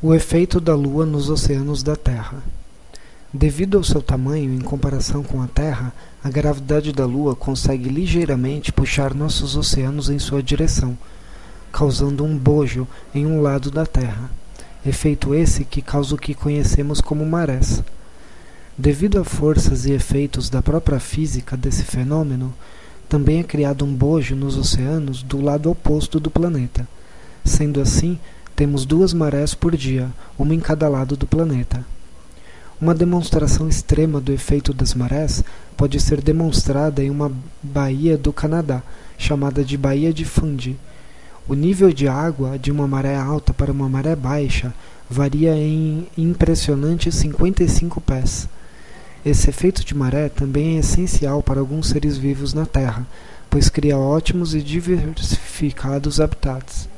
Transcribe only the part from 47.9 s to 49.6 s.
pés. Esse